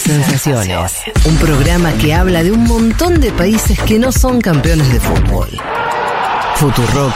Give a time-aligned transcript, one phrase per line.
[0.00, 0.92] sensaciones.
[1.24, 5.48] Un programa que habla de un montón de países que no son campeones de fútbol.
[6.56, 7.14] Futurock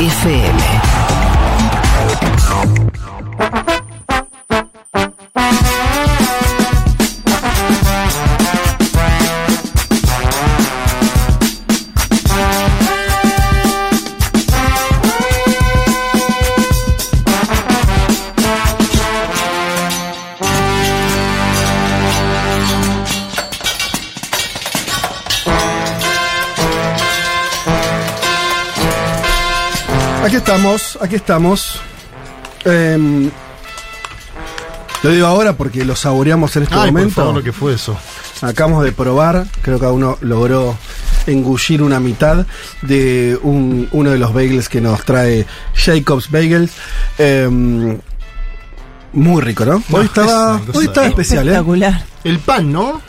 [0.00, 0.58] FM.
[30.36, 31.80] Aquí estamos, aquí estamos.
[32.66, 33.30] Em,
[35.02, 37.14] lo digo ahora porque lo saboreamos en este Ay, por momento.
[37.14, 37.96] favor, lo que fue eso.
[38.42, 40.76] Acabamos de probar, creo que cada uno logró
[41.26, 42.44] engullir una mitad
[42.82, 46.72] de un- uno de los bagels que nos trae Jacobs Bagels.
[47.16, 47.98] Em,
[49.14, 49.82] muy rico, ¿no?
[49.88, 51.52] No, Hoy estaba, es hoy estaba especial, ¿eh?
[51.52, 52.04] Espectacular.
[52.24, 53.00] El pan, ¿no?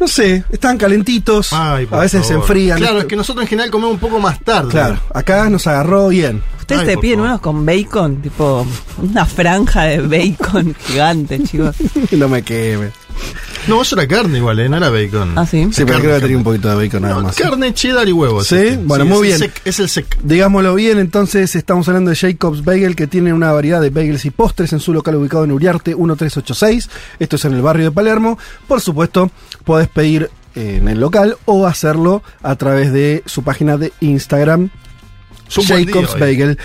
[0.00, 2.78] No sé, están calentitos, Ay, a veces se enfrían.
[2.78, 4.70] Claro, es que nosotros en general comemos un poco más tarde.
[4.70, 6.42] Claro, acá nos agarró bien.
[6.60, 7.28] Ustedes Ay, te piden favor.
[7.30, 8.66] unos con bacon, tipo
[9.02, 11.76] una franja de bacon gigante, chicos.
[12.12, 12.90] no me queme.
[13.68, 14.68] No, eso era carne igual, ¿eh?
[14.68, 15.38] No era bacon.
[15.38, 15.68] Ah, sí.
[15.72, 16.36] Sí, pero creo que tenía carne.
[16.36, 17.36] un poquito de bacon nada No, más.
[17.36, 18.46] carne, cheddar y huevos.
[18.48, 18.56] ¿Sí?
[18.56, 18.76] este.
[18.76, 19.50] Bueno, muy es bien.
[19.50, 20.18] el sec- es el sec.
[20.22, 24.30] Digámoslo bien, entonces estamos hablando de Jacobs Bagel que tiene una variedad de bagels y
[24.30, 26.90] postres en su local ubicado en Uriarte 1386.
[27.18, 28.38] Esto es en el barrio de Palermo.
[28.68, 29.30] Por supuesto,
[29.64, 34.70] podés pedir eh, en el local o hacerlo a través de su página de Instagram,
[35.48, 36.18] Jacobs.
[36.18, 36.58] Bagel.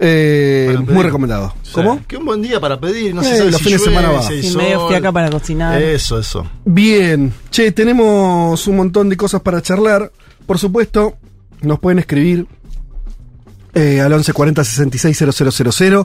[0.00, 1.54] Eh, muy recomendado.
[1.62, 1.70] Sí.
[1.72, 2.00] ¿Cómo?
[2.08, 3.14] Qué un buen día para pedir.
[3.14, 4.22] No Eh, se sabe los si fines de semana va.
[4.22, 5.80] si Y medio fiaca para cocinar.
[5.80, 6.44] Eso, eso.
[6.64, 10.10] Bien, che, tenemos un montón de cosas para charlar.
[10.46, 11.14] Por supuesto,
[11.62, 12.46] nos pueden escribir
[13.74, 16.04] eh, al 1140 660000.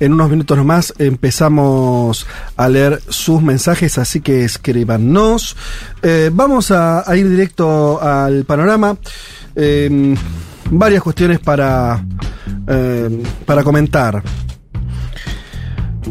[0.00, 2.26] En unos minutos nomás empezamos
[2.56, 5.56] a leer sus mensajes, así que escríbanos.
[6.02, 8.96] Eh, vamos a, ir directo al panorama.
[9.54, 10.14] Eh,
[10.70, 12.04] varias cuestiones para,
[12.66, 14.22] eh, para comentar.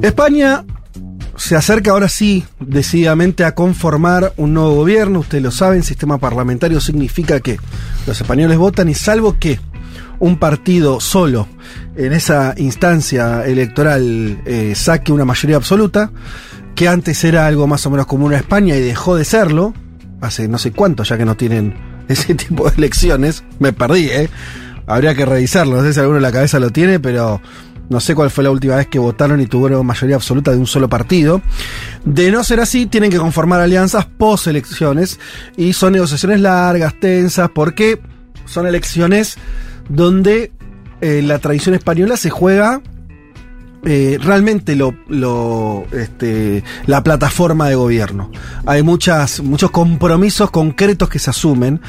[0.02, 0.66] España
[1.36, 5.20] se acerca ahora sí decididamente a conformar un nuevo gobierno.
[5.20, 7.58] Ustedes lo saben, sistema parlamentario significa que
[8.06, 9.60] los españoles votan y salvo que
[10.20, 11.48] un partido solo
[11.96, 16.12] en esa instancia electoral eh, saque una mayoría absoluta,
[16.76, 19.74] que antes era algo más o menos común en España y dejó de serlo,
[20.22, 21.76] hace no sé cuánto ya que no tienen
[22.08, 24.30] ese tipo de elecciones, me perdí, ¿eh?
[24.88, 27.42] Habría que revisarlo, no sé si alguno en la cabeza lo tiene, pero
[27.90, 30.68] no sé cuál fue la última vez que votaron y tuvieron mayoría absoluta de un
[30.68, 31.42] solo partido.
[32.06, 35.20] De no ser así, tienen que conformar alianzas post elecciones
[35.58, 38.00] y son negociaciones largas, tensas, porque
[38.46, 39.38] son elecciones
[39.90, 40.52] donde
[41.02, 42.82] eh, la tradición española se juega
[43.86, 48.32] eh, realmente lo, lo, este, la plataforma de gobierno.
[48.66, 51.82] Hay muchas, muchos compromisos concretos que se asumen.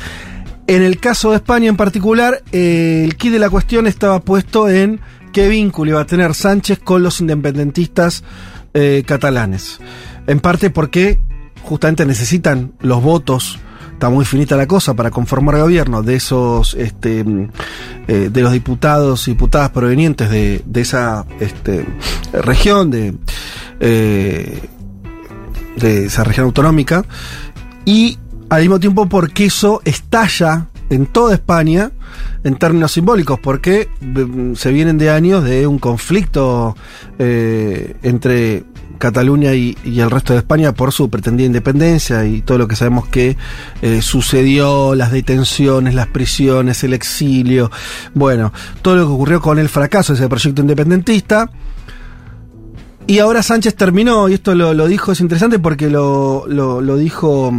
[0.67, 4.69] En el caso de España en particular, eh, el key de la cuestión estaba puesto
[4.69, 5.01] en
[5.33, 8.25] qué vínculo iba a tener Sánchez con los independentistas
[9.05, 9.81] catalanes.
[10.29, 11.19] En parte porque
[11.65, 13.59] justamente necesitan los votos
[14.01, 17.23] está muy finita la cosa para conformar gobierno de esos este
[18.09, 21.85] eh, de los diputados y diputadas provenientes de, esa este,
[22.33, 23.15] región de
[23.79, 24.59] eh,
[25.77, 27.05] de esa región autonómica.
[27.85, 28.19] Y
[28.49, 31.91] al mismo tiempo porque eso estalla en toda España
[32.43, 36.75] en términos simbólicos, porque mm, se vienen de años de un conflicto
[37.19, 38.65] eh, entre
[39.01, 43.09] Cataluña y, el resto de España por su pretendida independencia y todo lo que sabemos
[43.09, 43.37] que
[43.83, 47.73] eh, sucedió, las detenciones, las prisiones, el exilio,
[48.15, 48.53] bueno,
[48.83, 51.51] todo lo que ocurrió con el fracaso de ese proyecto independentista.
[53.09, 57.51] Y ahora Sánchez terminó, y esto lo, dijo, es interesante porque lo, lo, lo dijo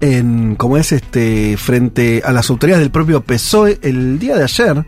[0.00, 4.84] en, como es este, frente a las autoridades del propio PSOE el día de ayer.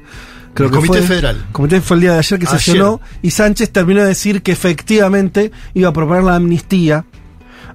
[0.58, 1.36] Creo el que Comité fue, Federal.
[1.36, 2.58] El Comité fue el día de ayer que Ayer.
[2.58, 7.04] sesionó y Sánchez terminó de decir que efectivamente iba a proponer la amnistía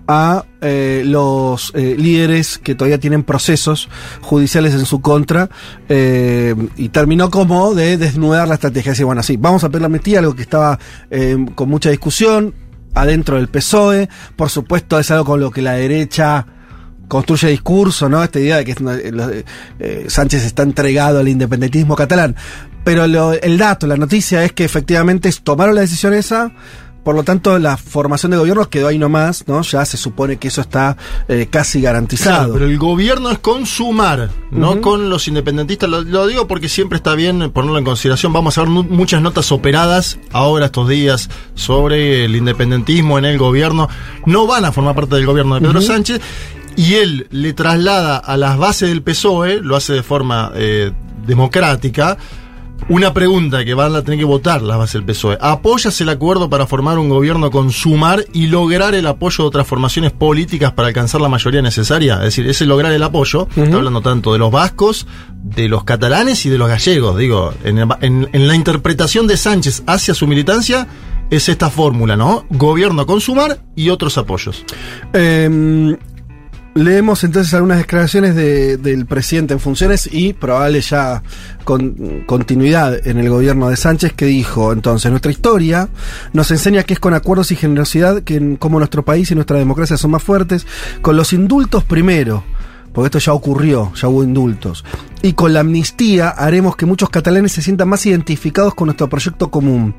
[0.06, 3.88] a eh, los eh, líderes que todavía tienen procesos
[4.20, 5.50] judiciales en su contra
[5.88, 8.92] eh, y terminó como de desnudar la estrategia.
[8.92, 10.78] Decir, bueno, sí, vamos a pedir la amnistía, algo que estaba
[11.56, 12.54] con mucha discusión
[12.94, 14.10] adentro del PSOE.
[14.36, 16.46] Por supuesto, es algo con lo que la derecha
[17.08, 18.24] construye discurso, ¿no?
[18.24, 19.44] Esta idea de que
[19.80, 22.36] eh, Sánchez está entregado al independentismo catalán.
[22.84, 26.52] Pero lo, el dato, la noticia es que efectivamente tomaron la decisión esa
[27.04, 29.62] por lo tanto la formación de gobiernos quedó ahí nomás, ¿no?
[29.62, 30.96] Ya se supone que eso está
[31.28, 32.38] eh, casi garantizado.
[32.38, 35.90] Claro, pero el gobierno es con sumar, no con los independentistas.
[35.90, 38.32] Lo, lo digo porque siempre está bien ponerlo en consideración.
[38.32, 43.90] Vamos a ver muchas notas operadas ahora estos días sobre el independentismo en el gobierno.
[44.26, 46.22] No van a formar parte del gobierno de Pedro Sánchez.
[46.76, 50.92] Y él le traslada a las bases del PSOE, lo hace de forma eh,
[51.28, 52.18] democrática,
[52.90, 55.38] una pregunta que van a tener que votar las bases del PSOE.
[55.40, 59.68] ¿Apoyas el acuerdo para formar un gobierno con sumar y lograr el apoyo de otras
[59.68, 62.16] formaciones políticas para alcanzar la mayoría necesaria?
[62.16, 65.08] Es decir, ese lograr el apoyo, está hablando tanto de los vascos,
[65.44, 67.18] de los catalanes y de los gallegos.
[67.18, 70.88] Digo, en, el- en- en la interpretación de Sánchez hacia su militancia
[71.30, 72.46] es esta fórmula, ¿no?
[72.50, 74.64] Gobierno con sumar y otros apoyos.
[75.14, 75.96] Eh,
[76.76, 81.22] leemos entonces algunas declaraciones de- del presidente en funciones y probable ya
[81.64, 85.90] con continuidad en el gobierno de Sánchez que dijo entonces nuestra historia
[86.34, 89.58] nos enseña que es con acuerdos y generosidad que en- como nuestro país y nuestra
[89.60, 90.66] democracia son más fuertes
[91.02, 92.44] con los indultos primero
[92.92, 94.86] porque esto ya ocurrió, ya hubo indultos.
[95.24, 99.50] Y con la amnistía haremos que muchos catalanes se sientan más identificados con nuestro proyecto
[99.50, 99.96] común.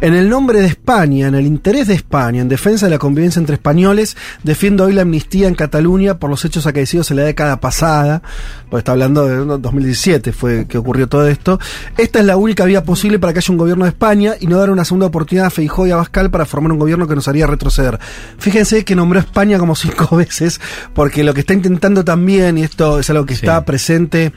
[0.00, 3.38] En el nombre de España, en el interés de España, en defensa de la convivencia
[3.38, 7.60] entre españoles, defiendo hoy la amnistía en Cataluña por los hechos acaecidos en la década
[7.60, 8.22] pasada,
[8.68, 9.58] porque está hablando de ¿no?
[9.58, 11.60] 2017 fue que ocurrió todo esto.
[11.96, 14.58] Esta es la única vía posible para que haya un gobierno de España y no
[14.58, 17.28] dar una segunda oportunidad a Feijóo y a Bascal para formar un gobierno que nos
[17.28, 17.98] haría retroceder.
[18.38, 20.60] Fíjense que nombró a España como cinco veces,
[20.94, 23.46] porque lo que está intentando también, y esto es algo que Sí.
[23.46, 24.32] está presente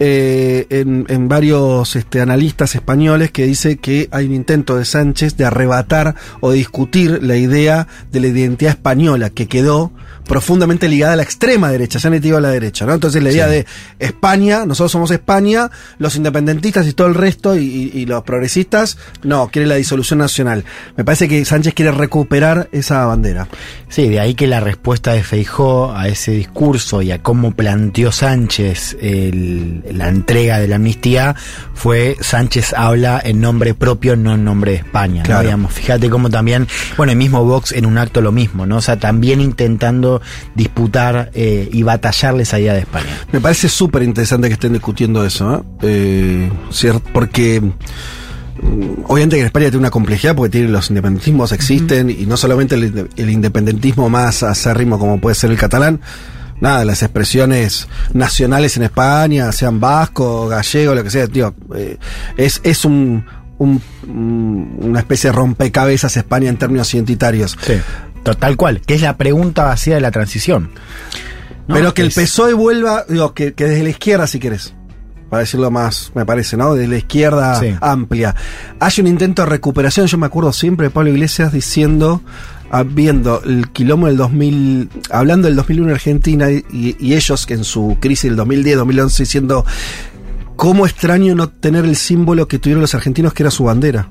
[0.00, 5.44] eh, en, varios este, analistas españoles que dice que hay un intento de Sánchez de
[5.44, 9.92] arrebatar o discutir la idea de la identidad española que quedó
[10.26, 12.94] profundamente ligada a la extrema derecha, no te digo a la derecha, ¿no?
[12.94, 13.66] Entonces la idea de
[13.98, 19.66] España, nosotros somos España, los independentistas y todo el resto y, los progresistas, no, quiere
[19.66, 20.64] la disolución nacional.
[20.96, 23.48] Me parece que Sánchez quiere recuperar esa bandera.
[23.88, 28.12] Sí, de ahí que la respuesta de Feijó a ese discurso y a cómo planteó
[28.12, 31.34] Sánchez el- la entrega de la amnistía
[31.74, 35.22] fue Sánchez habla en nombre propio, no en nombre de España.
[35.28, 35.40] ¿no?
[35.42, 36.66] Digamos, fíjate cómo también,
[36.96, 38.76] bueno, el mismo Vox en un acto lo mismo, ¿no?
[38.78, 40.13] O sea, también intentando
[40.54, 43.16] disputar eh, y batallarle esa idea de España.
[43.32, 45.62] Me parece súper interesante que estén discutiendo eso, ¿eh?
[45.82, 46.50] Eh,
[47.12, 52.26] porque mm, obviamente que en España tiene una complejidad porque tiene los independentismos existen y
[52.26, 56.00] no solamente el, inde- el independentismo más acérrimo como puede ser el catalán,
[56.60, 61.98] nada, las expresiones nacionales en España, sean vasco, gallego, lo que sea, tío, eh,
[62.36, 63.24] es, es un,
[63.58, 67.56] un- un- una especie de rompecabezas España en términos identitarios.
[67.60, 67.74] Sí.
[68.24, 70.70] Tal cual, que es la pregunta vacía de la transición.
[71.68, 71.74] ¿no?
[71.74, 74.74] Pero que el Es- PSOE vuelva, digo, que, que desde la izquierda, si querés,
[75.30, 76.74] para decirlo más, me parece, ¿no?
[76.74, 77.74] De la izquierda Sí.
[77.80, 78.34] amplia.
[78.80, 82.20] Hay un intento de recuperación, yo me acuerdo siempre de Pablo Iglesias diciendo,
[82.70, 87.54] ah, viendo el quilombo del 2000, hablando del 2001 en Argentina y, y ellos que
[87.54, 89.64] en su crisis del 2010, 2011 diciendo,
[90.56, 94.10] cómo extraño no tener el símbolo que tuvieron los argentinos que era su bandera.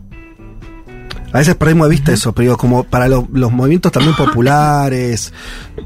[1.34, 5.34] A veces perdemos de vista eso, pero digo, como para lo- los movimientos también populares,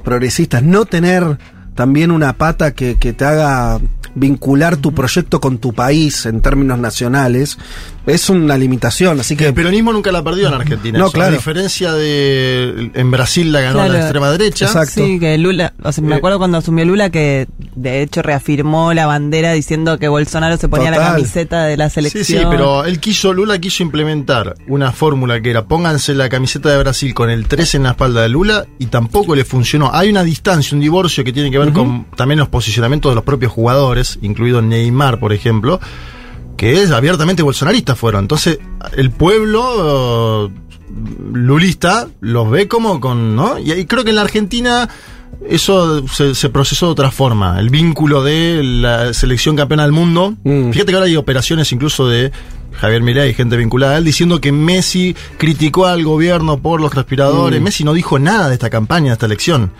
[0.04, 1.40] progresistas, no tener
[1.78, 3.80] también una pata que, que te haga
[4.16, 7.58] vincular tu proyecto con tu país en términos nacionales,
[8.08, 9.20] es una limitación.
[9.20, 10.98] Así que El peronismo nunca la perdió en Argentina.
[10.98, 11.34] No, eso, claro.
[11.34, 12.90] A diferencia de.
[12.96, 13.94] En Brasil la ganó Claro.
[13.94, 14.66] la extrema derecha.
[14.66, 14.94] Exacto.
[15.06, 18.94] Sí, que Lula, o sea, me Eh, acuerdo cuando asumió Lula que de hecho reafirmó
[18.94, 22.24] la bandera diciendo que Bolsonaro se ponía la camiseta de la Sí, selección.
[22.42, 26.78] sí, pero él quiso, Lula quiso implementar una fórmula que era pónganse la camiseta de
[26.80, 29.92] Brasil con el 3 en la espalda de Lula y tampoco le funcionó.
[29.94, 33.24] Hay una distancia, un divorcio que tiene que ver con también los posicionamientos de los
[33.24, 35.80] propios jugadores, incluido Neymar, por ejemplo,
[36.58, 38.26] que es abiertamente bolsonaristas fueron.
[38.26, 38.60] Entonces,
[38.96, 40.52] el pueblo eh,
[41.34, 43.60] lulista los ve como con, ¿no?
[43.60, 44.90] Y, creo que en la Argentina
[45.48, 47.60] eso se, se procesó de otra forma.
[47.60, 50.36] El vínculo de la selección campeona del mundo.
[50.44, 50.72] Mm.
[50.72, 52.32] Fíjate que ahora hay operaciones incluso de
[52.74, 56.94] Javier Milei y gente vinculada a él diciendo que Messi criticó al gobierno por los
[56.94, 57.62] respiradores.
[57.62, 59.72] Messi no dijo nada de esta campaña, de esta elección.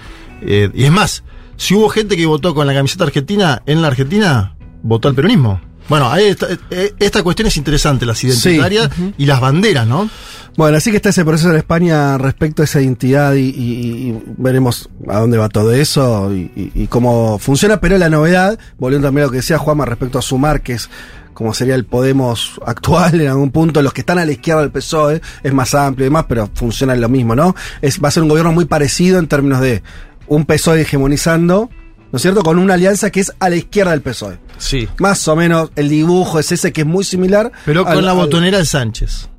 [0.42, 1.24] Eh, y es más,
[1.58, 5.60] si hubo gente que votó con la camiseta argentina en la Argentina, votó al peronismo.
[5.90, 10.10] Bueno, ahí está- eh, esta cuestión es interesante, las identitarias y las banderas, ¿no?
[10.58, 14.24] Bueno, así que está ese proceso en España respecto a esa identidad y, y- y
[14.38, 17.80] veremos a dónde va todo eso y cómo funciona.
[17.80, 20.90] Pero la novedad, volviendo también a lo que decía Juanma respecto a Sumar, que es
[21.34, 24.72] como sería el Podemos actual en algún punto, los que están a la izquierda del
[24.72, 27.56] PSOE, es más amplio y demás, pero funciona lo mismo, ¿no?
[27.82, 29.84] Es, va a ser un gobierno muy parecido en términos de
[30.28, 31.70] un PSOE hegemonizando,
[32.12, 32.42] ¿no es cierto?
[32.44, 34.38] Con una alianza que es a la izquierda del PSOE.
[34.58, 34.88] Sí.
[35.00, 37.52] Más o menos el dibujo es ese que es muy similar.
[37.66, 39.30] Pero con al- la al- botonera de Sánchez.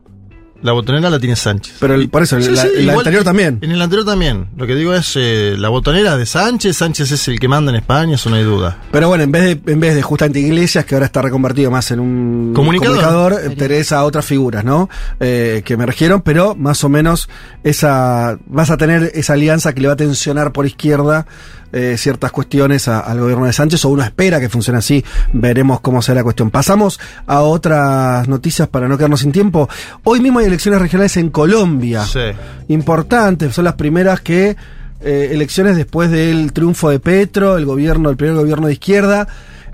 [0.61, 1.77] La botonera la tiene Sánchez.
[1.79, 3.59] Pero el- por eso, Sí, la- sí, el igual anterior que- también.
[3.61, 4.49] En el anterior también.
[4.57, 7.77] Lo que digo es, eh, la botonera de Sánchez, Sánchez es el que manda en
[7.77, 8.77] España, eso no hay duda.
[8.91, 11.91] Pero bueno, en vez de, en vez de justamente Iglesias, que ahora está reconvertido más
[11.93, 13.35] en un Comunicador.
[13.35, 14.89] eh, tenés a otras figuras, ¿no?
[15.21, 17.29] Eh, que emergieron, pero más o menos
[17.63, 21.27] esa vas a tener esa alianza que le va a tensionar por izquierda
[21.73, 25.05] eh, ciertas cuestiones a- al gobierno de Sánchez, o uno espera que funcione así.
[25.33, 26.51] Veremos cómo será la cuestión.
[26.51, 29.69] Pasamos a otras noticias para no quedarnos sin tiempo.
[30.05, 32.05] Hoy mismo hay elecciones regionales en Colombia.
[32.05, 32.21] Sí.
[32.69, 34.57] importantes, son las primeras que
[35.01, 39.29] eh, elecciones después del triunfo de Petro, el gobierno, el primer gobierno de izquierda.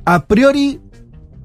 [0.05, 0.81] A priori,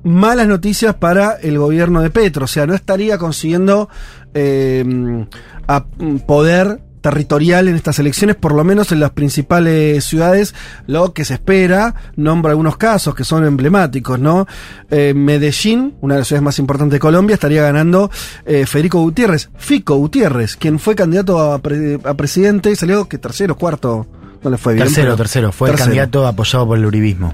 [0.04, 3.88] malas noticias para el gobierno de Petro, o sea, no estaría consiguiendo
[4.34, 5.26] eh,
[5.68, 5.86] a-
[6.28, 10.54] poder territorial en estas elecciones, por lo menos en las principales ciudades,
[10.88, 14.48] lo que se espera, nombra algunos casos que son emblemáticos, ¿no?
[14.90, 18.12] Eh, Medellín, una de las ciudades más importantes de Colombia, estaría ganando
[18.46, 23.18] eh, Federico Gutiérrez, Fico Gutiérrez, quien fue candidato a, pre- a presidente y salió que
[23.18, 24.06] tercero, cuarto,
[24.44, 24.86] no le fue bien.
[24.88, 25.52] Tercero, tercero.
[25.52, 25.84] Fue tercero.
[25.92, 27.34] el candidato apoyado por el uribismo.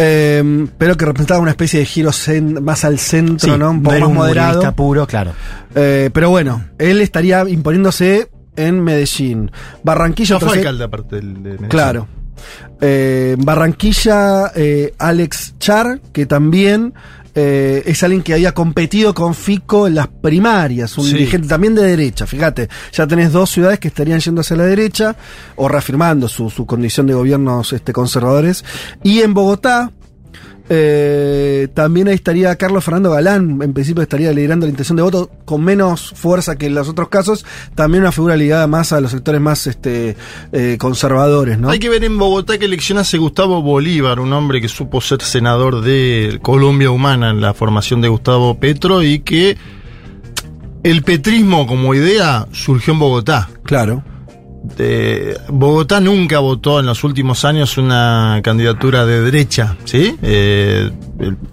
[0.00, 2.10] Eh, pero que representaba una especie de giro
[2.62, 3.70] más al centro, Sí, ¿no?
[3.70, 4.72] Un poco más un moderado.
[4.74, 5.32] puro, claro.
[5.74, 9.50] Eh, pero bueno, él estaría imponiéndose en Medellín.
[9.82, 11.68] Barranquilla, fue alcalde aparte del de Medellín.
[11.68, 12.08] Claro.
[12.80, 16.94] Eh, Barranquilla, eh, Alex Char, que también
[17.34, 21.12] eh, es alguien que había competido con Fico en las primarias, un Sí.
[21.14, 22.26] dirigente también de derecha.
[22.26, 25.14] Fíjate, ya tenés dos ciudades que estarían yendo hacia la derecha
[25.56, 28.64] o reafirmando su, su condición de gobiernos este, conservadores.
[29.04, 29.92] Y en Bogotá,
[30.68, 35.30] eh, también ahí estaría Carlos Fernando Galán, en principio estaría liderando la intención de voto
[35.44, 39.10] con menos fuerza que en los otros casos, también una figura ligada más a los
[39.10, 40.16] sectores más este,
[40.52, 41.70] eh, conservadores, ¿no?
[41.70, 45.22] Hay que ver en Bogotá que elección hace Gustavo Bolívar, un hombre que supo ser
[45.22, 49.56] senador de Colombia Humana en la formación de Gustavo Petro y que
[50.82, 53.48] el petrismo como idea surgió en Bogotá.
[53.64, 54.02] Claro.
[54.78, 60.16] Eh, Bogotá nunca votó en los últimos años una candidatura de derecha, ¿sí?
[60.22, 60.90] Eh,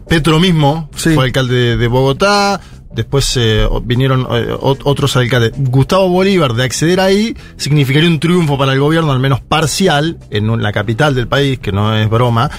[0.07, 1.13] Petro mismo Sí.
[1.15, 2.60] fue alcalde de, de Bogotá,
[2.93, 5.53] después eh, vinieron eh, ot- otros alcaldes.
[5.57, 10.62] Gustavo Bolívar, de acceder ahí, significaría un triunfo para el gobierno, al menos parcial, en
[10.62, 12.50] la capital del país, que no es broma.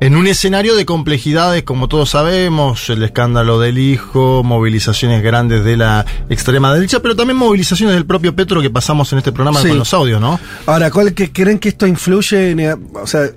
[0.00, 5.76] En un escenario de complejidades, como todos sabemos, el escándalo del hijo, movilizaciones grandes de
[5.76, 9.68] la extrema derecha, pero también movilizaciones del propio Petro que pasamos en este programa Sí.
[9.68, 10.40] con los audios, ¿no?
[10.64, 13.28] Ahora, ¿cuál que creen que esto influye en, eh, o sea,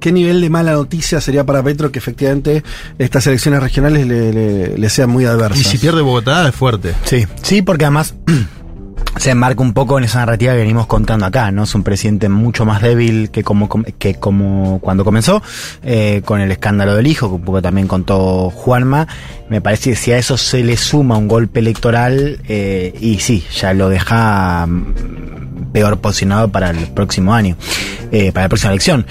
[0.00, 2.64] qué nivel de mala noticia sería para Petro que efectivamente
[2.98, 5.60] estas elecciones regionales le, le- le sean muy adversas?
[5.60, 6.94] Y si pierde Bogotá es fuerte.
[7.04, 8.14] Sí, sí, porque además
[9.16, 11.64] se enmarca un poco en esa narrativa que venimos contando acá, ¿no?
[11.64, 15.42] Es un presidente mucho más débil que como, com- que como cuando comenzó,
[15.82, 19.08] eh, con el escándalo del hijo, que un poco también contó Juanma.
[19.48, 23.44] Me parece que si a eso se le suma un golpe electoral, eh, y sí,
[23.54, 27.56] ya lo deja mm, peor posicionado para el próximo año,
[28.12, 29.06] eh, para la próxima elección.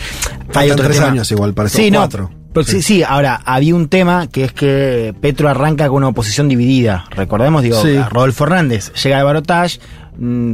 [0.52, 2.32] Faltan tres años igual, parece, Sí, no, cuatro.
[2.64, 7.06] Sí, sí, ahora, había un tema que es que Petro arranca con una oposición dividida.
[7.12, 7.96] Recordemos, digo, Sí.
[7.98, 9.80] a Rodolfo Hernández llega al barotage,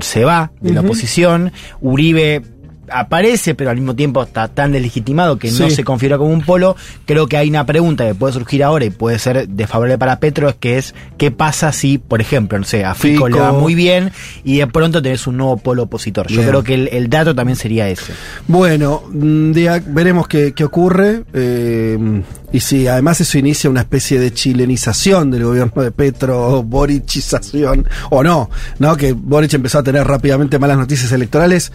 [0.01, 2.41] se va de la oposición, Uribe
[2.89, 6.75] aparece, pero al mismo tiempo está tan deslegitimado que no se configura como un polo.
[7.05, 10.49] Creo que hay una pregunta que puede surgir ahora y puede ser desfavorable para Petro,
[10.49, 13.29] es que es qué pasa si, por ejemplo, no sé, a Fico, Fico.
[13.29, 14.11] le va muy bien
[14.43, 16.27] y de pronto tenés un nuevo polo opositor.
[16.27, 16.49] Yo Bien.
[16.49, 18.13] creo que el, el dato también sería ese.
[18.47, 19.51] Bueno, mm,
[19.87, 21.23] veremos qué, qué ocurre.
[21.33, 22.21] eh,
[22.53, 27.87] y si además eso inicia una especie de chilenización del gobierno de Petro, o borichización,
[28.09, 28.95] o no, ¿no?
[28.95, 31.71] Que Boric empezó a tener rápidamente malas noticias electorales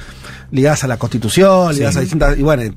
[0.50, 2.38] ligadas a la constitución, ligadas a distintas.
[2.38, 2.68] Y bueno, y,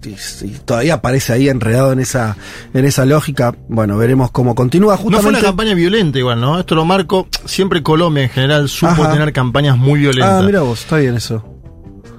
[0.46, 2.36] y todavía aparece ahí enredado en esa,
[2.74, 3.56] en esa lógica.
[3.70, 4.96] Bueno, veremos cómo continúa.
[4.96, 5.46] No fue una Justamente.
[5.46, 6.60] campaña violenta igual, ¿no?
[6.60, 7.28] Esto lo marco.
[7.46, 9.14] Siempre Colombia en general supo Ajá.
[9.14, 10.42] tener campañas muy violentas.
[10.42, 11.46] ah, mira vos, está bien eso.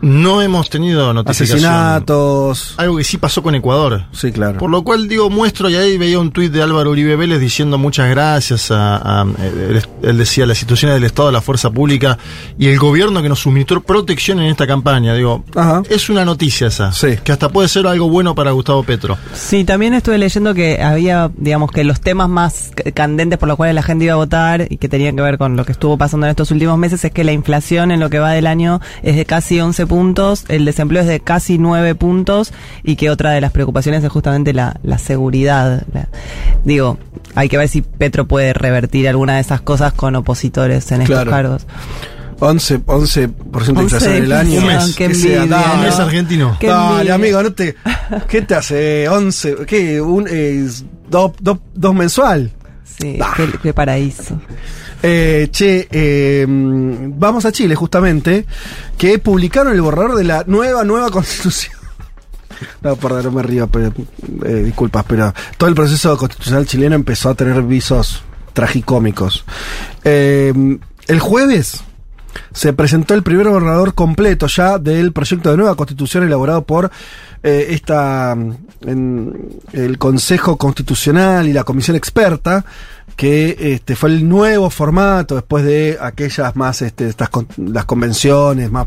[0.02, 1.58] No hemos tenido notificación.
[1.64, 2.74] Asesinatos.
[2.76, 4.04] Algo que sí pasó con Ecuador.
[4.12, 4.58] Sí, claro.
[4.58, 7.78] Por lo cual, digo, muestro, y ahí veía un tuit de Álvaro Uribe Vélez diciendo
[7.78, 12.18] muchas gracias a, a- él, él decía, las instituciones del Estado, la fuerza pública
[12.58, 15.14] y el gobierno que nos suministró protección en esta campaña.
[15.14, 15.82] Digo, Ajá.
[15.88, 17.16] es una noticia esa, Sí.
[17.22, 19.16] que hasta puede ser algo bueno para Gustavo Petro.
[19.34, 23.74] Sí, también estuve leyendo que había, digamos, que los temas más candentes por los cuales
[23.74, 26.26] la gente iba a votar y que tenían que ver con lo que estuvo pasando
[26.26, 29.14] en estos últimos meses es que la inflación en lo que va del año es
[29.16, 33.42] de casi 11 puntos, el desempleo es de casi 9 puntos y que otra de
[33.42, 35.82] las preocupaciones es justamente la, la seguridad.
[35.92, 36.08] La-
[36.64, 36.96] digo,
[37.34, 41.26] hay que ver si Petro puede revertir alguna de esas cosas con opositores en estos
[41.26, 41.66] cargos.
[42.40, 44.60] 11, 11% de inflación en el año.
[44.60, 44.96] Un mes.
[44.96, 45.74] qué sea, envidia, dale.
[45.74, 46.04] Un mes ¿no?
[46.04, 46.56] argentino.
[46.58, 47.76] Qué Dale, amigo, no te.
[48.28, 49.10] ¿Qué te hace?
[49.10, 49.56] 11.
[49.66, 50.00] ¿Qué?
[50.00, 50.66] Un, eh,
[51.10, 52.50] dos, dos, dos mensual.
[52.98, 54.40] Sí, qué, qué paraíso.
[55.02, 58.46] Eh, che, eh, vamos a Chile justamente,
[58.96, 61.74] que publicaron el borrador de la nueva, nueva constitución.
[62.80, 63.92] No, perdón, no me río, pero,
[64.44, 69.44] eh, disculpas, pero todo el proceso constitucional chileno empezó a tener visos tragicómicos.
[70.04, 70.52] Eh,
[71.08, 71.82] el jueves
[72.52, 76.90] se presentó el primer borrador completo ya del proyecto de nueva constitución elaborado por
[77.42, 82.64] eh, esta en, el Consejo Constitucional y la Comisión Experta
[83.16, 88.86] que este fue el nuevo formato después de aquellas más este, estas las convenciones más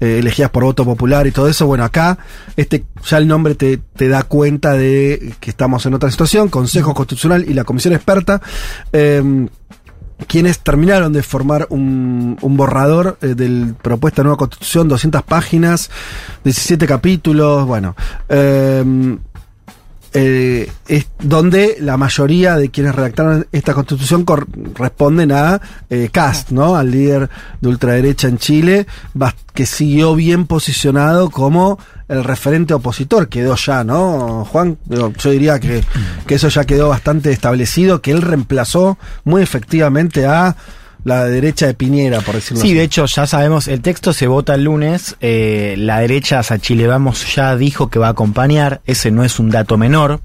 [0.00, 1.66] eh, elegidas por voto popular y todo eso.
[1.66, 2.18] Bueno acá
[2.56, 6.94] este ya el nombre te, te da cuenta de que estamos en otra situación Consejo
[6.94, 8.40] Constitucional y la Comisión Experta.
[8.92, 9.48] Eh,
[10.26, 15.90] quienes terminaron de formar un, un borrador eh, del propuesta de nueva constitución, 200 páginas,
[16.44, 17.94] 17 capítulos, bueno,
[18.28, 19.16] eh,
[20.12, 26.50] eh, es donde la mayoría de quienes redactaron esta constitución cor- responden a eh, Cast,
[26.50, 26.74] ¿no?
[26.74, 28.86] Al líder de ultraderecha en Chile,
[29.54, 31.78] que siguió bien posicionado como
[32.10, 34.44] el referente opositor, quedó ya, ¿no?
[34.50, 35.82] Juan, yo diría que,
[36.26, 40.56] que eso ya quedó bastante establecido, que él reemplazó muy efectivamente a
[41.02, 42.74] la derecha de Piñera, por decirlo Sí, así.
[42.74, 46.86] de hecho ya sabemos, el texto se vota el lunes, eh, la derecha a Chile
[46.86, 50.20] Vamos ya dijo que va a acompañar, ese no es un dato menor,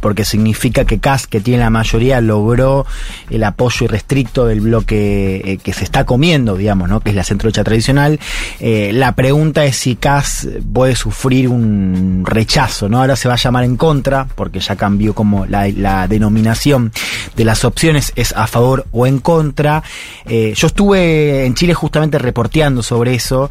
[0.00, 2.86] porque significa que CAS, que tiene la mayoría, logró
[3.28, 7.00] el apoyo irrestricto del bloque eh, que se está comiendo, digamos, ¿no?
[7.00, 8.18] que es la centroderecha tradicional.
[8.58, 13.00] Eh, la pregunta es si CAS puede sufrir un rechazo, ¿no?
[13.00, 15.60] Ahora se va a llamar en contra, porque ya cambió como la,
[16.08, 16.92] denominación
[17.36, 19.82] de las opciones, es a favor o en contra.
[20.26, 23.50] Eh, yo estuve en Chile justamente reporteando sobre eso.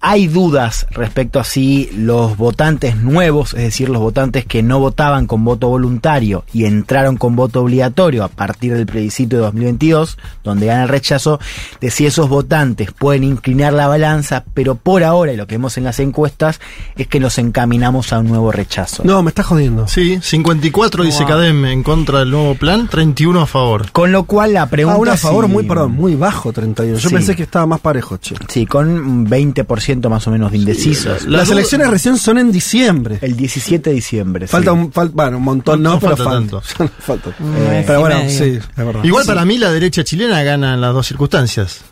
[0.00, 5.26] Hay dudas respecto a si los votantes nuevos, es decir, los votantes que no votaban
[5.26, 10.66] con voto voluntario y entraron con voto obligatorio a partir del plebiscito de 2022, donde
[10.66, 11.40] gana el rechazo,
[11.80, 15.76] de si esos votantes pueden inclinar la balanza, pero por ahora, y lo que vemos
[15.78, 16.60] en las encuestas,
[16.96, 19.02] es que nos encaminamos a un nuevo rechazo.
[19.04, 19.88] No, me estás jodiendo.
[19.88, 21.28] Sí, 54 dice Wow.
[21.28, 23.90] Cadem en contra del nuevo plan, 31 a favor.
[23.92, 26.98] Con lo cual la pregunta Ah, un a favor si- muy, perdón, muy bajo 31.
[26.98, 27.14] Yo Sí.
[27.14, 28.34] pensé que estaba más parejo, che.
[28.48, 31.24] Sí, con un 20% más o menos de indecisos.
[31.26, 33.18] La Las elecciones recién son en diciembre.
[33.20, 34.46] El 17 de diciembre.
[34.46, 34.76] Falta sí.
[34.78, 36.60] un, fal- bueno, un montón, no, No pero falta falta.
[36.60, 36.62] tanto.
[36.84, 37.30] No falta.
[37.40, 38.30] Un Eh, pero bueno, medio.
[38.38, 39.04] sí, es verdad.
[39.04, 41.82] Igual para mí la derecha chilena gana en las dos circunstancias.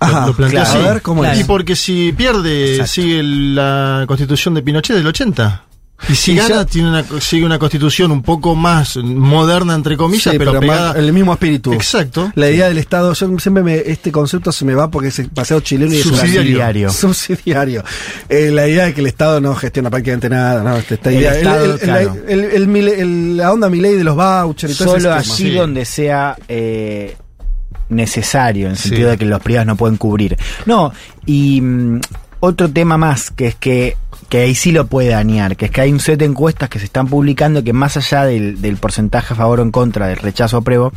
[0.00, 0.78] Ajá, lo planteo claro.
[0.78, 0.86] así.
[0.88, 1.34] A ver, ¿cómo Claro.
[1.36, 1.40] es?
[1.40, 2.92] Y porque si pierde, Exacto.
[2.92, 5.62] sigue la constitución de Pinochet del 80.
[6.08, 9.96] Y si Y gana, ya- tiene una, sigue una constitución un poco más moderna, entre
[9.96, 10.88] comillas, Sí, pero, pero pegada.
[10.88, 11.72] más- el mismo espíritu.
[11.72, 12.30] Exacto.
[12.34, 15.30] La idea del Estado, yo siempre me, este concepto se me va porque es el
[15.30, 16.90] paseo chileno y es una- Subsidiario.
[16.90, 17.84] subsidiario.
[18.28, 20.76] Eh, la idea de que el Estado no gestiona prácticamente nada, ¿no?
[20.76, 22.16] Este, Esta El idea, Estado, el- el- claro.
[22.28, 25.34] el- el mile- el- la onda Milei de los vouchers y todo ese Solo esquema.
[25.34, 25.56] allí Sí.
[25.56, 27.16] donde sea eh,
[27.88, 28.88] necesario, en el Sí.
[28.88, 30.36] sentido de que los privados no pueden cubrir.
[30.66, 30.92] No,
[31.26, 32.00] y mm,
[32.44, 33.96] otro tema más, que es que,
[34.28, 36.78] que ahí sí lo puede dañar, que es que hay un set de encuestas que
[36.78, 40.18] se están publicando que más allá del, del porcentaje a favor o en contra del
[40.18, 40.92] rechazo o apruebo,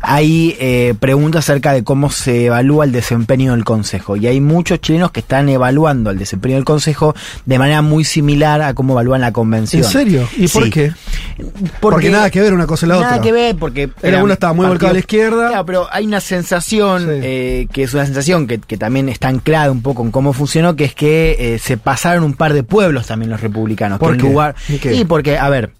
[0.00, 4.16] hay eh, preguntas acerca de cómo se evalúa el desempeño del Consejo.
[4.16, 7.14] Y hay muchos chilenos que están evaluando el desempeño del Consejo
[7.46, 9.82] de manera muy similar a cómo evalúan la convención.
[9.84, 10.28] ¿En serio?
[10.36, 10.92] ¿Y por qué?
[11.80, 13.22] Porque, nada que ver una cosa y la Nada otra.
[13.22, 13.90] que ver, porque.
[14.02, 15.48] Eran uno estaba muy volcado a la izquierda.
[15.48, 17.20] Claro, pero hay una sensación, Sí.
[17.22, 20.76] eh, que es una sensación que, que también está anclada un poco en cómo funcionó,
[20.76, 23.98] que es que eh, se pasaron un par de pueblos también los republicanos.
[23.98, 24.22] ¿Por qué?
[24.22, 24.54] lugar.
[24.68, 24.94] ¿Y qué?
[24.94, 25.72] Y porque, a ver.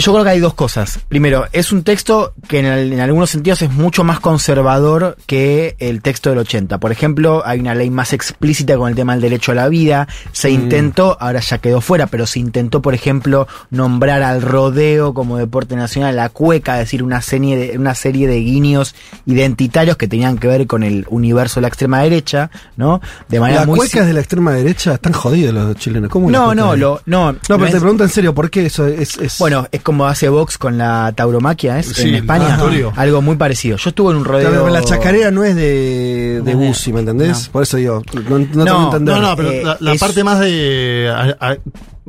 [0.00, 0.98] Yo creo que hay dos cosas.
[1.08, 5.76] Primero, es un texto que en, el- en algunos sentidos es mucho más conservador que
[5.78, 6.78] el texto del 80.
[6.78, 10.08] Por ejemplo, hay una ley más explícita con el tema del derecho a la vida.
[10.32, 10.54] Se Mm.
[10.54, 15.76] intentó, ahora ya quedó fuera, pero se intentó, por ejemplo, nombrar al rodeo como deporte
[15.76, 18.94] nacional, la cueca, es decir, una serie de, una serie de guiños
[19.26, 23.00] identitarios que tenían que ver con el universo de la extrema derecha, ¿no?
[23.28, 26.10] De manera La muy cueca es de la extrema derecha, están jodidos los chilenos.
[26.10, 27.32] ¿Cómo No, no, lo, no.
[27.32, 29.16] No, pero no te es- pregunto en serio, ¿por qué eso es?
[29.18, 31.86] es- bueno, es como hace Vox con la tauromaquia, ¿es?
[31.86, 32.54] Sí, en España.
[32.54, 32.62] ajá.
[32.62, 32.92] Rodeo.
[32.96, 33.76] Algo muy parecido.
[33.76, 34.50] Yo estuve en un Claro, rodeo.
[34.64, 37.46] pero la chacarera no es de, de No, Bussi, ¿me entendés?
[37.46, 37.52] no.
[37.52, 39.14] Por eso digo, no, no, No, tengo que entender.
[39.16, 41.56] No, no, pero Eh, la, la es- parte más de a- a-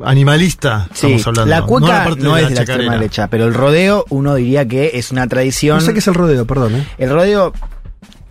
[0.04, 1.50] animalista Sí, estamos hablando.
[1.50, 4.92] la cueca parte no, es de la extrema derecha, pero el rodeo uno diría que
[4.94, 5.76] es una tradición.
[5.78, 6.86] No sé qué es el rodeo, perdón, ¿eh?
[6.98, 7.52] El rodeo,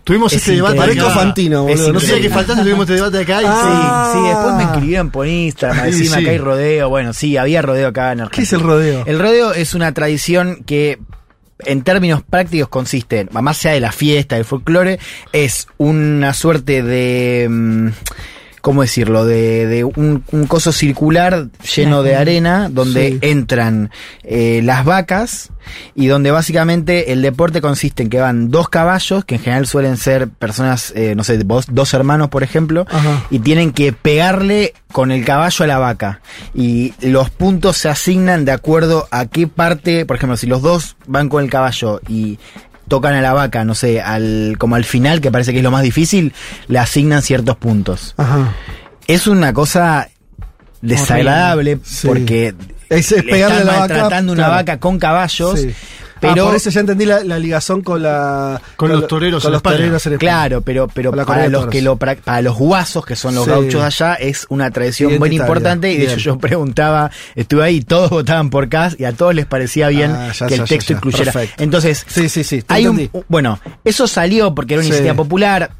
[0.03, 0.77] Tuvimos Es este debate.
[0.77, 1.13] Parezco acá.
[1.15, 1.87] Fantino, boludo.
[1.87, 4.09] No No sé que faltaste, tuvimos este debate acá y Ah.
[4.13, 6.13] sí, sí, después me escribieron por Instagram Sí, sí.
[6.13, 6.89] acá hay rodeo.
[6.89, 8.35] Bueno, sí, había rodeo acá en Argentina.
[8.35, 9.03] ¿Qué es el rodeo?
[9.05, 10.99] El rodeo es una tradición que
[11.59, 14.97] en términos prácticos consiste, más allá de la fiesta, del folclore,
[15.31, 17.47] es una suerte de...
[17.47, 17.87] mm,
[18.61, 19.25] ¿cómo decirlo?
[19.25, 23.19] De, de un, un coso circular lleno de arena, donde Sí.
[23.21, 23.89] entran
[24.23, 25.49] eh, las vacas
[25.95, 29.97] y donde básicamente el deporte consiste en que van dos caballos, que en general suelen
[29.97, 33.25] ser personas, eh, no sé, vos, dos hermanos, por ejemplo, Ajá.
[33.29, 36.21] y tienen que pegarle con el caballo a la vaca.
[36.53, 40.95] Y los puntos se asignan de acuerdo a qué parte, por ejemplo, si los dos
[41.07, 42.39] van con el caballo y
[42.91, 45.71] tocan a la vaca, no sé, al, como al final, que parece que es lo
[45.71, 46.33] más difícil,
[46.67, 48.13] le asignan ciertos puntos.
[48.17, 48.53] Ajá.
[49.07, 50.09] Es una cosa
[50.81, 52.07] desagradable Sí.
[52.07, 52.53] porque
[52.89, 53.93] Es, es le pegarle están la vaca.
[53.93, 54.53] maltratando una claro.
[54.55, 55.73] vaca con caballos, Sí.
[56.21, 59.49] Pero Ah, por eso ya entendí la, la ligazón con la Con los toreros con
[59.49, 59.77] en los España.
[59.77, 60.17] toreros en.
[60.17, 63.43] Claro, pero, pero Con la para los que lo para los guasos, que son los
[63.45, 63.49] Sí.
[63.49, 65.91] gauchos de allá, es una tradición muy importante.
[65.91, 66.25] Y de hecho Bien.
[66.25, 70.31] yo preguntaba, estuve ahí, todos votaban por Cas y a todos les parecía bien Ah,
[70.31, 70.97] ya, que ya, el texto ya.
[70.97, 71.31] incluyera.
[71.31, 71.63] Perfecto.
[71.63, 72.63] Entonces, Sí, sí, sí.
[72.67, 74.89] hay un, bueno, eso salió porque era una Sí.
[74.89, 75.71] iniciativa popular.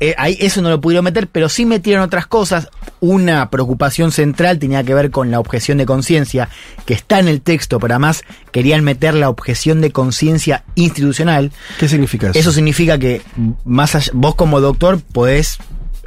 [0.00, 2.68] Eh, ahí eso no lo pudieron meter, pero sí metieron otras cosas.
[3.00, 6.48] Una preocupación central tenía que ver con la objeción de conciencia,
[6.86, 11.52] que está en el texto, pero además querían meter la objeción de conciencia institucional.
[11.78, 12.38] ¿Qué significa eso?
[12.38, 13.20] Eso significa que
[13.64, 15.58] más allá- vos como doctor podés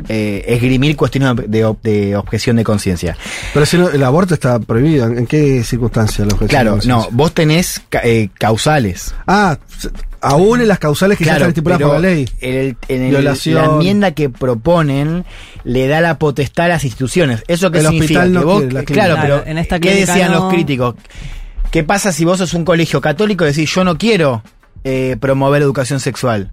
[0.09, 3.17] eh, esgrimir cuestiones de, ob- de objeción de conciencia.
[3.53, 5.05] Pero si no, el aborto está prohibido.
[5.07, 9.15] ¿En qué circunstancia la objeción Claro, de no, vos tenés eh, causales.
[9.25, 9.57] Ah,
[10.27, 12.29] aún en las causales que ya están estipuladas por la ley.
[12.41, 13.55] En, el- en el- Violación.
[13.61, 15.25] la enmienda que proponen
[15.63, 17.43] le da la potestad a las instituciones.
[17.47, 18.19] ¿Eso qué El significa?
[18.21, 20.39] hospital no que vos, quiere, claro, Claro, pero en esta ¿qué decían no.
[20.45, 20.95] los críticos?
[21.71, 24.41] ¿Qué pasa si vos sos un colegio católico y decís yo no quiero
[24.83, 26.51] eh, promover educación sexual?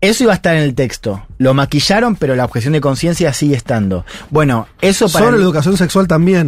[0.00, 1.26] Eso iba a estar en el texto.
[1.36, 4.06] Lo maquillaron, pero la objeción de conciencia sigue estando.
[4.30, 6.46] Bueno, eso para Sobre el- la educación sexual también.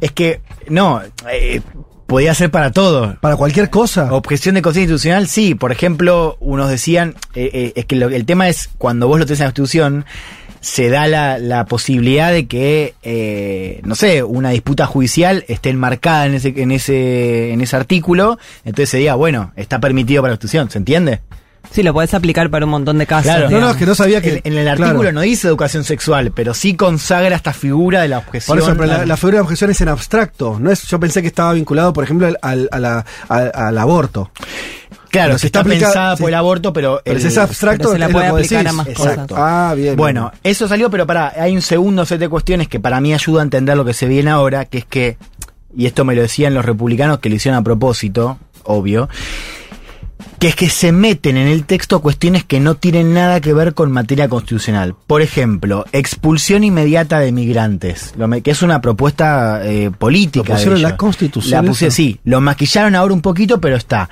[0.00, 1.60] es que no, eh,
[2.06, 3.16] podía ser para todo.
[3.20, 4.12] Para cualquier cosa.
[4.12, 5.54] Objeción de conciencia institucional, sí.
[5.54, 9.26] Por ejemplo, unos decían, eh, eh, es que lo- el tema es cuando vos lo
[9.26, 10.04] tenés en la Constitución,
[10.60, 16.26] se da la, la posibilidad de que, eh, no sé, una disputa judicial esté enmarcada
[16.26, 20.36] en ese, en ese, en ese artículo, entonces se diga, bueno, está permitido para la
[20.38, 21.20] Constitución, ¿se entiende?
[21.70, 23.24] Sí, lo podés aplicar para un montón de casos.
[23.32, 23.50] Claro.
[23.50, 24.40] no, no, es que no sabía que.
[24.44, 24.84] En, en el claro.
[24.86, 28.56] artículo no dice educación sexual, pero sí consagra esta figura de la objeción.
[28.58, 30.58] Por eso, pero la, la figura de objeción es en abstracto.
[30.58, 33.78] No es, yo pensé que estaba vinculado, por ejemplo, al, al, a la- al- al
[33.78, 34.30] aborto.
[35.10, 36.22] Claro, Pero si está está aplicada- pensada sí.
[36.22, 37.00] por el aborto, pero...
[37.02, 38.70] Pero el- si es abstracto, pero se la puede aplicar decís.
[38.70, 39.34] a más Exacto.
[39.34, 39.44] cosas.
[39.46, 39.96] Ah, bien.
[39.96, 43.40] Bueno, eso salió, pero para, hay un segundo set de cuestiones que para mí ayuda
[43.40, 45.16] a entender lo que se viene ahora, que es que,
[45.74, 49.08] y esto me lo decían los republicanos que lo hicieron a propósito, obvio,
[50.38, 53.74] que es que se meten en el texto cuestiones que no tienen nada que ver
[53.74, 54.94] con materia constitucional.
[55.06, 60.44] Por ejemplo, expulsión inmediata de migrantes, que es una propuesta eh, política.
[60.48, 60.96] ¿Lo de pusieron en la.
[60.96, 64.08] Constitución La puse, sí, lo maquillaron ahora un poquito, pero está.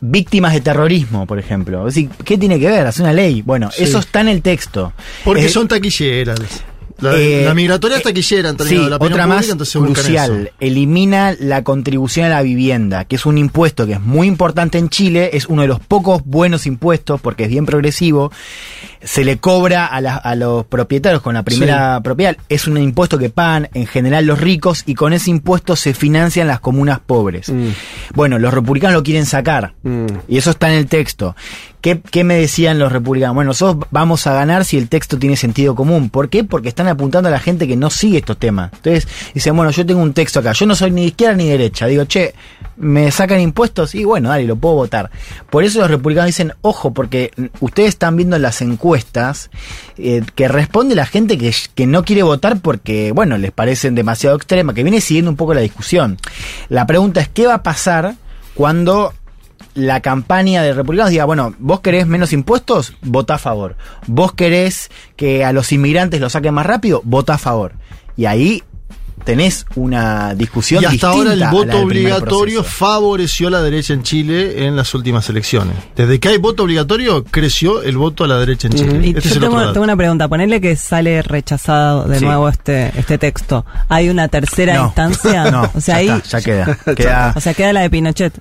[0.00, 1.88] Víctimas de terrorismo, por ejemplo.
[1.88, 2.86] Es decir, ¿qué tiene que ver?
[2.86, 3.42] Hace una ley.
[3.42, 3.82] Bueno, Sí.
[3.84, 4.92] eso está en el texto.
[5.24, 6.38] Porque Eh, son taquilleras.
[7.00, 9.46] La, eh, la migratoria es taquillera términos Sí, la otra pública, más
[9.88, 14.26] buscan crucial, elimina la contribución a la vivienda, que es un impuesto que es muy
[14.26, 18.32] importante en Chile, es uno de los pocos buenos impuestos porque es bien progresivo,
[19.00, 23.16] se le cobra a, la- a los propietarios con la primera propiedad, es un impuesto
[23.16, 27.48] que pagan en general los ricos y con ese impuesto se financian las comunas pobres.
[27.48, 27.68] Mm.
[28.14, 30.06] Bueno, los republicanos lo quieren sacar Mm.
[30.26, 31.36] y eso está en el texto.
[31.88, 33.34] ¿Qué, ¿Qué me decían los republicanos?
[33.34, 36.10] Bueno, nosotros vamos a ganar si el texto tiene sentido común.
[36.10, 36.44] ¿Por qué?
[36.44, 38.70] Porque están apuntando a la gente que no sigue estos temas.
[38.74, 41.52] Entonces dicen, bueno, yo tengo un texto acá, yo no soy ni izquierda ni de
[41.52, 41.86] derecha.
[41.86, 42.34] Digo, che,
[42.76, 43.94] ¿me sacan impuestos?
[43.94, 45.10] Y bueno, dale, lo puedo votar.
[45.48, 49.48] Por eso los republicanos dicen, ojo, porque ustedes están viendo las encuestas
[49.96, 54.36] eh, que responde la gente que, que no quiere votar porque, bueno, les parecen demasiado
[54.36, 56.18] extremas, que viene siguiendo un poco la discusión.
[56.68, 58.16] La pregunta es, ¿qué va a pasar
[58.58, 59.14] cuando
[59.78, 63.76] la campaña de republicanos diga, bueno, vos querés menos impuestos, vota a favor.
[64.06, 67.72] Vos querés que a los inmigrantes lo saquen más rápido, vota a favor.
[68.16, 68.62] Y ahí
[69.24, 72.76] tenés una discusión Y hasta ahora el voto obligatorio proceso.
[72.86, 75.74] favoreció a la derecha en Chile en las últimas elecciones.
[75.96, 79.00] Desde que hay voto obligatorio, creció el voto a la derecha en Chile.
[79.08, 80.28] Y Este yo tengo, una pregunta.
[80.28, 82.24] Ponerle que sale rechazado de Sí.
[82.24, 83.66] nuevo este este texto.
[83.88, 84.86] ¿Hay una tercera No.
[84.86, 85.50] instancia?
[85.50, 86.78] No, o sea, ya, ahí, está, ya queda.
[86.96, 88.32] queda o sea, queda la de Pinochet.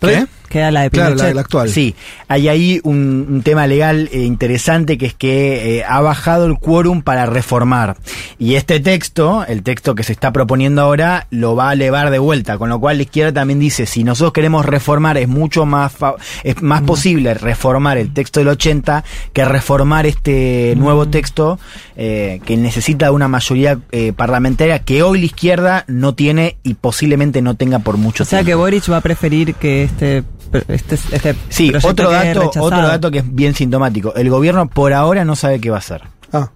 [0.00, 0.26] ¿Qué?
[0.46, 1.28] Queda la de Claro, Pinochet.
[1.30, 1.68] la, la actual.
[1.70, 1.94] Sí,
[2.28, 6.58] hay ahí un, un tema legal eh, interesante que es que eh, ha bajado el
[6.58, 7.96] quórum para reformar.
[8.38, 12.18] Y este texto, el texto que se está proponiendo ahora, lo va a elevar de
[12.18, 12.58] vuelta.
[12.58, 16.14] Con lo cual la izquierda también dice, si nosotros queremos reformar, es mucho más, fa-
[16.44, 21.58] es más posible reformar el texto del 80 que reformar este nuevo texto
[21.96, 23.78] eh, que necesita una mayoría
[24.16, 28.40] parlamentaria que hoy la izquierda no tiene y posiblemente no tenga por mucho O sea
[28.40, 28.62] que tiempo.
[28.62, 30.22] Boric va a preferir que este
[30.68, 34.14] este, este Sí, otro quede dato, otro dato que es bien sintomático.
[34.14, 36.02] El gobierno por ahora no sabe qué va a hacer.
[36.32, 36.50] Ah,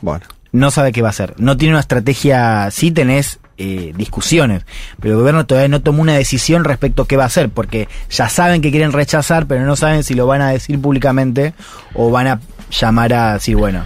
[0.00, 0.24] bueno.
[0.52, 1.34] no sabe qué va a hacer.
[1.38, 4.64] No tiene una estrategia, sí tenés eh, discusiones,
[5.00, 7.88] pero el gobierno todavía no tomó una decisión respecto a qué va a hacer, porque
[8.10, 11.54] ya saben que quieren rechazar, pero no saben si lo van a decir públicamente
[11.94, 13.82] o van a llamar a decir, bueno,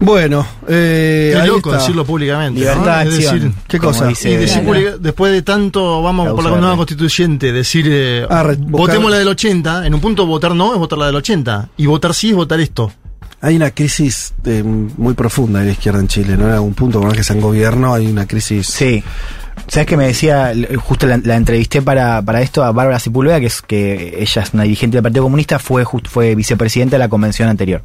[0.00, 1.80] Bueno, eh, Qué loco está.
[1.82, 2.60] decirlo públicamente.
[2.60, 3.10] libertad ¿no?
[3.10, 3.34] de Es acción.
[3.40, 4.06] decir, ¿Qué cosa?
[4.06, 8.44] dice y decir publica- después de tanto, vamos por la nueva constituyente, decir, eh, Ah,
[8.58, 11.86] votemos la del 80, en un punto votar no es votar la del 80, y
[11.86, 12.92] votar sí es votar esto.
[13.40, 16.46] Hay una crisis eh, muy profunda de la izquierda en Chile, ¿no?
[16.46, 18.66] En algún punto, por más que sea en gobierno, hay una crisis.
[18.68, 19.02] Sí.
[19.66, 20.52] ¿Sabes que me decía?
[20.76, 24.54] Justo la, la entrevisté para, para esto a Bárbara Sepúlveda, que es que ella es
[24.54, 27.82] una dirigente del Partido Comunista, fue, just- fue vicepresidenta de la convención anterior.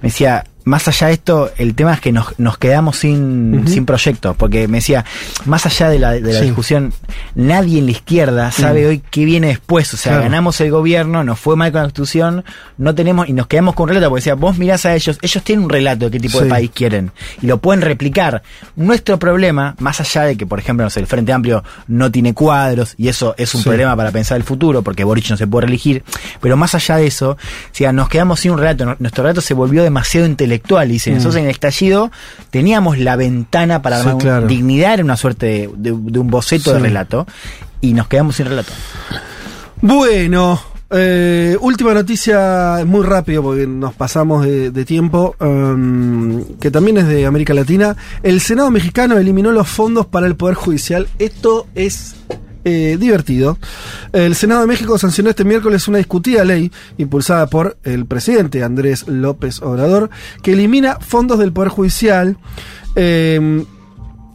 [0.00, 3.68] Me decía, más allá de esto, el tema es que nos, nos quedamos sin, Ujú.
[3.68, 5.04] sin proyecto, porque me decía,
[5.44, 6.46] más allá de la, de la Sí.
[6.46, 6.92] discusión,
[7.34, 8.88] nadie en la izquierda sabe Mm.
[8.88, 9.92] hoy qué viene después.
[9.94, 10.24] O sea, Claro.
[10.24, 12.44] ganamos el gobierno, nos fue mal con la constitución,
[12.78, 15.42] no tenemos, y nos quedamos con un relato, porque decía, vos mirás a ellos, ellos
[15.44, 18.42] tienen un relato de qué tipo de país quieren, y lo pueden replicar.
[18.76, 22.34] Nuestro problema, más allá de que, por ejemplo, no sé, el Frente Amplio no tiene
[22.34, 23.68] cuadros, y eso es un Sí.
[23.68, 26.02] problema para pensar el futuro, porque Boric no se puede reelegir,
[26.40, 27.36] pero más allá de eso, o
[27.72, 31.14] sea, nos quedamos sin un relato, nuestro relato se volvió demasiado intelectual, y dice, Mm.
[31.14, 32.10] nosotros en el estallido
[32.50, 34.46] teníamos la ventana para Sí, armar un- claro.
[34.46, 36.82] dignidad, era una suerte de, de- de un boceto de Sí.
[36.82, 37.26] relato,
[37.80, 38.72] y nos quedamos sin relato.
[39.80, 40.60] Bueno,
[40.90, 47.08] eh, última noticia muy rápido porque nos pasamos de, de tiempo, um, que también es
[47.08, 47.96] de América Latina.
[48.22, 51.08] El Senado mexicano eliminó los fondos para el Poder Judicial.
[51.18, 52.14] Esto es
[52.64, 53.58] eh, divertido.
[54.12, 59.06] El Senado de México sancionó este miércoles una discutida ley impulsada por el presidente Andrés
[59.08, 60.10] López Obrador
[60.42, 62.36] que elimina fondos del Poder Judicial.
[62.94, 63.64] Eh,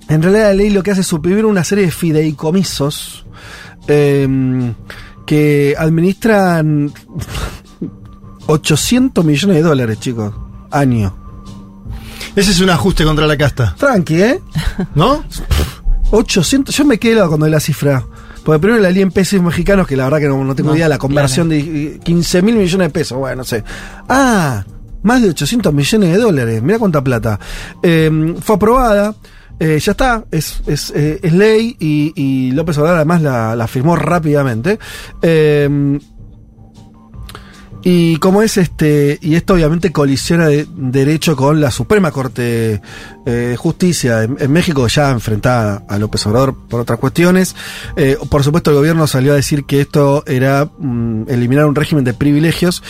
[0.09, 3.25] en realidad la ley lo que hace es suprimir una serie de fideicomisos
[3.87, 4.73] eh,
[5.25, 6.91] que administran
[8.47, 10.33] 800 millones de dólares, chicos,
[10.71, 11.15] año.
[12.35, 14.41] Ese es un ajuste contra la casta, Tranqui, ¿eh?
[14.95, 15.23] ¿no?
[16.11, 18.05] 800, yo me quedo cuando la cifra.
[18.47, 20.77] Porque primero la leí en pesos mexicanos, que la verdad que no, no tengo No,
[20.77, 23.61] idea, la conversión de 15 mil millones de pesos, bueno, no sé.
[24.07, 24.63] Ah,
[25.03, 27.37] más de 800 millones de dólares, mira cuánta plata.
[27.83, 29.13] Eh, fue aprobada,
[29.59, 33.67] eh, ya está, es, es, eh, es ley y, y López Obrador además la, la
[33.67, 34.79] firmó rápidamente.
[35.21, 35.99] Eh,
[37.83, 42.81] y como es este, y esto obviamente colisiona de derecho con la Suprema Corte
[43.29, 47.55] eh, Justicia en, en México, ya enfrentada a López Obrador por otras cuestiones.
[47.97, 52.03] Eh, por supuesto, el gobierno salió a decir que esto era mm, eliminar un régimen
[52.05, 52.81] de privilegios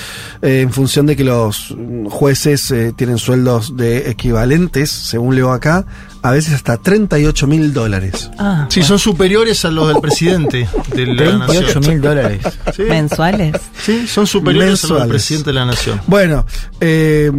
[0.43, 5.52] eh, en función de que los mm, jueces eh, tienen sueldos de equivalentes, según leo
[5.52, 5.86] acá,
[6.21, 8.30] a veces hasta 38 mil dólares.
[8.38, 11.15] Ah, Sí, son superiores a los del presidente de la
[11.47, 11.88] 38 nación.
[11.88, 12.41] mil dólares.
[12.76, 13.56] Sí, mensuales.
[13.84, 15.10] sí, son superiores a los del Mensuales.
[15.10, 16.02] presidente de la nación.
[16.06, 16.45] Bueno,
[16.80, 17.32] eh,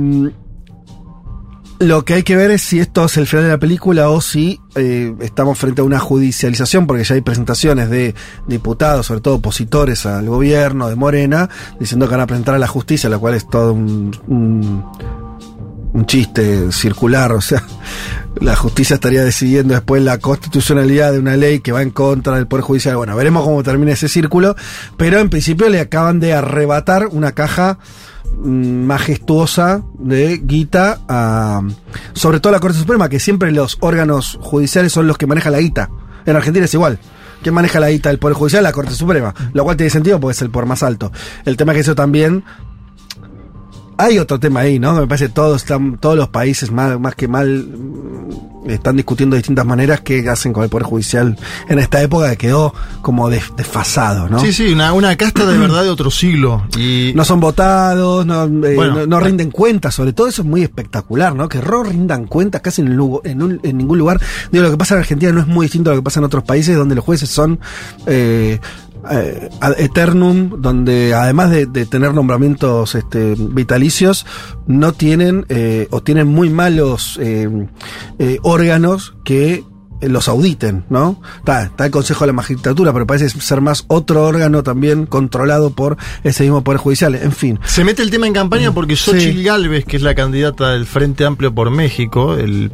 [1.80, 4.20] lo que hay que ver es si esto es el final de la película o
[4.20, 8.14] si eh, estamos frente a una judicialización, porque ya hay presentaciones de
[8.46, 12.66] diputados, sobre todo opositores al gobierno de Morena, diciendo que van a presentar a la
[12.66, 14.84] justicia, lo cual es todo un, un,
[15.92, 17.62] un chiste circular, o sea,
[18.40, 22.46] la justicia estaría decidiendo después la constitucionalidad de una ley que va en contra del
[22.46, 22.96] Poder Judicial.
[22.96, 24.54] Bueno, veremos cómo termina ese círculo,
[24.96, 27.78] pero en principio le acaban de arrebatar una caja
[28.36, 31.62] majestuosa de guita a,
[32.12, 35.52] sobre todo a la Corte Suprema, que siempre los órganos judiciales son los que manejan
[35.52, 35.90] la guita.
[36.26, 36.98] En Argentina es igual.
[37.42, 38.64] ¿Quién maneja la guita del Poder Judicial?
[38.64, 39.34] La Corte Suprema.
[39.52, 41.12] Lo cual tiene sentido porque es el poder más alto.
[41.44, 42.44] El tema es que eso también
[43.98, 44.94] hay otro tema ahí, ¿no?
[44.94, 49.34] Me parece que todos están, todos los países más, más que mal mm, están discutiendo
[49.34, 51.36] de distintas maneras qué hacen con el poder judicial
[51.68, 54.38] en esta época que quedó como des- desfasado, ¿no?
[54.40, 56.64] Sí, sí, una, una casta de verdad de otro siglo.
[56.78, 60.48] Y No son votados, no, eh, Bueno, no, no rinden cuentas, sobre todo eso es
[60.48, 61.48] muy espectacular, ¿no?
[61.48, 64.20] Que no rindan cuentas casi en, lugo- en, un- en ningún lugar.
[64.52, 66.24] Digo, lo que pasa en Argentina no es muy distinto a lo que pasa en
[66.24, 67.58] otros países donde los jueces son
[68.06, 68.60] eh,
[69.10, 74.26] eh, ad eternum, donde además de, de tener nombramientos este, vitalicios,
[74.66, 77.48] no tienen eh, o tienen muy malos eh,
[78.42, 79.64] órganos que
[80.00, 81.20] los auditen, ¿no?
[81.38, 85.70] Está, está el Consejo de la Magistratura, pero parece ser más otro órgano también controlado
[85.70, 87.14] por ese mismo Poder Judicial.
[87.16, 89.10] En fin, se mete el tema en campaña porque Sí.
[89.10, 92.70] Xochitl Galvez, que es la candidata del Frente Amplio por México, el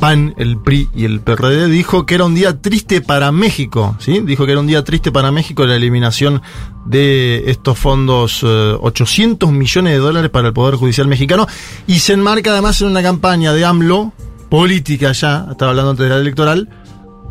[0.00, 4.20] PAN, el PRI y el PRD, dijo que era un día triste para México, ¿sí?
[4.20, 6.42] Dijo que era un día triste para México la eliminación
[6.86, 11.46] de estos fondos, eh, 800 millones de dólares para el Poder Judicial mexicano,
[11.86, 14.12] y se enmarca además en una campaña de AMLO,
[14.48, 16.68] política ya, estaba hablando antes de la electoral,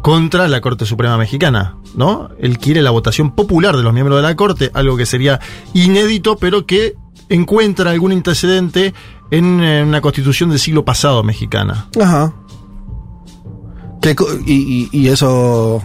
[0.02, 2.30] contra la Corte Suprema Mexicana, ¿no?
[2.40, 5.40] Él quiere la votación popular de los miembros de la Corte, algo que sería
[5.74, 6.96] inédito, pero que
[7.30, 8.94] encuentra algún antecedente
[9.32, 11.88] en eh, una constitución del siglo pasado mexicana.
[12.00, 12.34] Ajá.
[14.02, 15.82] ¿Qué y, y- y eso.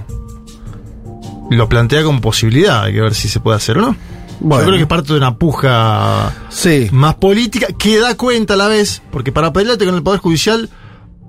[1.50, 3.96] Lo plantea como posibilidad, hay que ver si se puede hacer o no.
[4.40, 4.62] Bueno.
[4.62, 6.88] Yo creo que es parte de una puja Sí.
[6.92, 10.68] más política que da cuenta a la vez, porque para pelearte con el Poder Judicial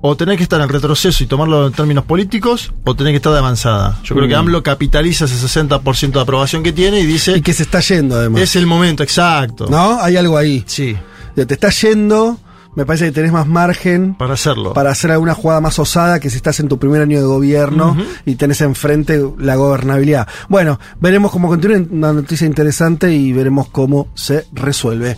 [0.02, 3.32] o tenés que estar en retroceso y tomarlo en términos políticos, o tenés que estar
[3.32, 4.00] de avanzada.
[4.04, 7.54] Yo creo que AMLO capitaliza ese 60% de aprobación que tiene y dice, Y que
[7.54, 8.42] se está yendo, además.
[8.42, 9.68] es el momento exacto.
[9.70, 10.00] ¿No?
[10.02, 10.64] Hay algo ahí.
[10.66, 10.96] Sí,
[11.36, 12.38] Te está yendo,
[12.76, 14.74] me parece que tenés más margen para hacerlo.
[14.74, 17.96] para hacer alguna jugada más osada que si estás en tu primer año de gobierno
[18.26, 20.28] y tenés enfrente la gobernabilidad.
[20.50, 25.18] Bueno, veremos cómo continúa, una noticia interesante y veremos cómo se resuelve.